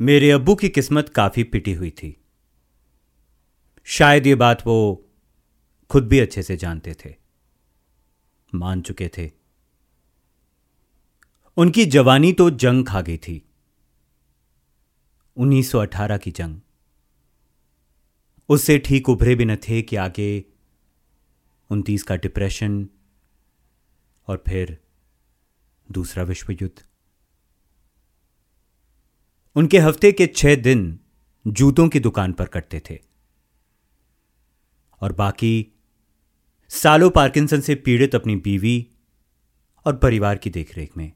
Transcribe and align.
मेरे 0.00 0.30
अब्बू 0.30 0.54
की 0.54 0.68
किस्मत 0.68 1.08
काफ़ी 1.08 1.44
पिटी 1.44 1.72
हुई 1.72 1.90
थी। 1.90 2.20
शायद 3.84 4.26
ये 4.26 4.34
बात 4.34 4.66
वो 4.66 5.06
खुद 5.90 6.08
भी 6.08 6.18
अच्छे 6.18 6.42
से 6.42 6.56
जानते 6.56 6.94
थे, 6.94 7.14
मान 8.54 8.80
चुके 8.80 9.08
थे। 9.08 9.30
उनकी 11.56 11.84
जवानी 11.86 12.32
तो 12.32 12.50
जंग 12.50 12.86
खा 12.86 13.00
गई 13.00 13.16
थी। 13.16 13.48
1918 15.36 16.18
की 16.18 16.30
जंग। 16.30 16.60
उससे 18.48 18.78
ठीक 18.78 19.08
उभरे 19.08 19.34
भी 19.34 19.44
न 19.44 19.56
थे 19.56 19.82
कि 19.82 19.96
आगे 19.96 20.44
उनतीस 21.70 22.02
का 22.02 22.16
डिप्रेशन 22.16 22.88
और 24.28 24.42
फिर 24.48 24.78
दूसरा 25.92 26.22
विश्व 26.22 26.52
युद्ध 26.52 26.82
उनके 29.56 29.78
हफ़्ते 29.78 30.12
के 30.12 30.26
छह 30.26 30.56
दिन 30.56 31.00
जूतों 31.46 31.88
की 31.88 32.00
दुकान 32.00 32.32
पर 32.32 32.46
कटते 32.46 32.82
थे। 32.90 32.98
और 35.00 35.12
बाकी 35.12 35.68
सालों 36.68 37.10
पार्किंसन 37.10 37.60
से 37.60 37.74
पीड़ित 37.74 38.14
अपनी 38.14 38.36
बीवी 38.36 38.88
और 39.86 39.96
परिवार 39.96 40.38
की 40.38 40.50
देखरेख 40.50 40.96
में। 40.96 41.12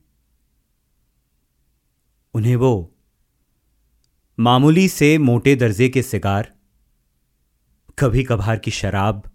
उन्हें 2.34 2.56
वो 2.56 2.96
मामूली 4.40 4.88
से 4.88 5.18
मोटे 5.18 5.56
दर्जे 5.56 5.88
के 5.88 6.02
सिगार 6.02 6.54
कभी 7.98 8.24
कभार 8.24 8.58
की 8.58 8.70
शराब 8.70 9.30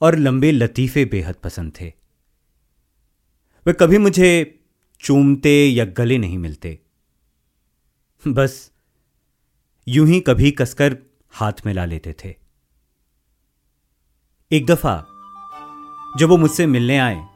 और 0.00 0.16
लंबे 0.16 0.52
लतीफे 0.52 1.04
बेहद 1.04 1.34
पसंद 1.34 1.72
थे। 1.80 1.92
वे 3.66 3.72
कभी 3.72 3.98
मुझे 3.98 4.60
चूमते 5.00 5.66
या 5.66 5.84
गले 5.84 6.18
नहीं 6.18 6.38
मिलते। 6.38 6.83
बस, 8.28 8.70
यूँ 9.88 10.08
ही 10.08 10.20
कभी 10.20 10.50
कसकर 10.50 10.96
हाथ 11.32 11.52
में 11.66 11.74
ला 11.74 11.84
लेते 11.84 12.12
थे। 12.12 12.34
एक 14.52 14.66
दफ़ा, 14.66 14.96
जब 16.16 16.28
वो 16.28 16.36
मुझसे 16.36 16.66
मिलने 16.66 16.98
आए, 16.98 17.26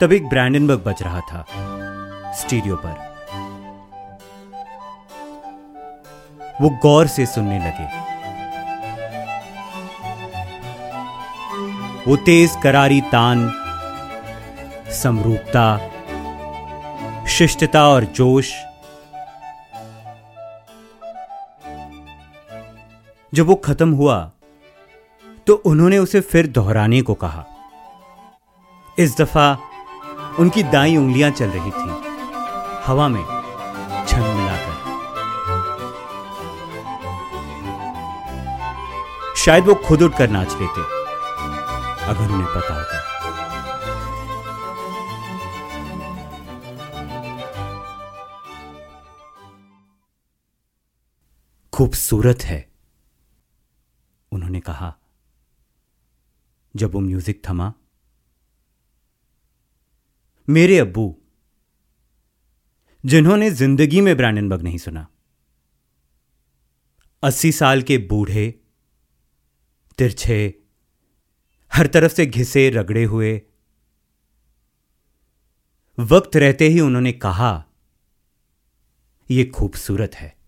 तब 0.00 0.12
एक 0.12 0.28
ब्रैंडनबर्ग 0.28 0.78
बज 0.78 1.02
रहा 1.02 1.20
था, 1.20 1.46
स्टीरियो 2.32 2.76
पर। 2.76 3.10
वो 6.60 6.70
गौर 6.70 7.06
से 7.06 7.26
सुनने 7.26 7.58
लगे। 7.58 8.10
वो 12.10 12.16
तेज 12.16 12.56
करारी 12.62 13.00
तान, 13.00 13.50
समरूपता, 14.92 15.90
शिष्टता 17.26 17.88
और 17.88 18.04
जोश 18.04 18.69
जब 23.32 23.46
वो 23.46 23.54
खत्म 23.64 23.90
हुआ 23.92 24.18
तो 25.46 25.54
उन्होंने 25.66 25.98
उसे 25.98 26.20
फिर 26.22 26.46
दोहराने 26.48 27.00
को 27.02 27.14
कहा। 27.14 27.44
इस 28.98 29.16
दफ़ा 29.16 29.46
उनकी 30.38 30.62
दाई 30.62 30.96
उंगलियाँ 30.96 31.30
चल 31.30 31.48
रही 31.48 31.70
थी, 31.70 31.90
हवा 32.84 33.08
में 33.08 33.22
छन 34.08 34.20
मिलाकर। 34.20 34.78
शायद 39.36 39.66
वो 39.66 39.74
खुद 39.86 40.02
उठकर 40.02 40.30
नाच 40.30 40.52
लेते, 40.52 40.80
अगर 42.04 42.32
उन्हें 42.32 42.54
पता 42.54 42.74
होता। 42.74 42.98
खूबसूरत 51.72 52.42
है। 52.44 52.69
उन्होंने 54.32 54.60
कहा, 54.60 54.96
जब 56.74 56.92
वो 56.94 57.00
म्यूज़िक 57.00 57.42
थमा, 57.48 57.72
मेरे 60.48 60.78
अब्बू, 60.78 61.16
जिन्होंने 63.04 63.50
ज़िंदगी 63.50 64.00
में 64.00 64.16
ब्रैंडनबर्ग 64.16 64.62
नहीं 64.62 64.78
सुना, 64.78 65.06
अस्सी 67.22 67.52
साल 67.52 67.82
के 67.82 67.98
बूढ़े, 67.98 68.48
तिरछे, 69.98 70.62
हर 71.72 71.86
तरफ़ 71.86 72.12
से 72.12 72.26
घिसे, 72.26 72.68
रगड़े 72.70 73.04
हुए, 73.04 73.40
वक्त 75.98 76.36
रहते 76.36 76.68
ही 76.68 76.80
उन्होंने 76.80 77.12
कहा 77.12 77.52
यह 79.30 79.50
खूबसूरत 79.50 80.14
है। 80.14 80.39